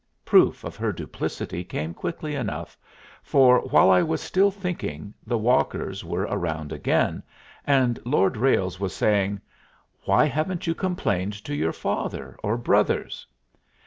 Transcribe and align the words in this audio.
Proof 0.25 0.63
of 0.63 0.75
her 0.77 0.91
duplicity 0.91 1.63
came 1.63 1.93
quickly 1.93 2.33
enough, 2.33 2.75
for, 3.21 3.59
while 3.59 3.91
I 3.91 4.01
was 4.01 4.19
still 4.19 4.49
thinking, 4.49 5.13
the 5.27 5.37
walkers 5.37 6.03
were 6.03 6.25
round 6.25 6.73
again, 6.73 7.21
and 7.67 7.99
Lord 8.03 8.35
Ralles 8.35 8.79
was 8.79 8.95
saying, 8.95 9.41
"Why 10.05 10.25
haven't 10.25 10.65
you 10.65 10.73
complained 10.73 11.33
to 11.45 11.53
your 11.53 11.71
father 11.71 12.35
or 12.41 12.57
brothers?" 12.57 13.27